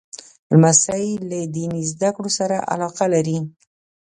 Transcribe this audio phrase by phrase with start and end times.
[0.53, 3.37] لمسی له دیني زده کړو سره علاقه لري.